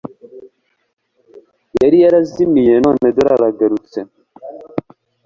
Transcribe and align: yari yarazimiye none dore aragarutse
yari 1.81 1.97
yarazimiye 2.03 2.73
none 2.85 3.05
dore 3.15 3.31
aragarutse 3.35 3.99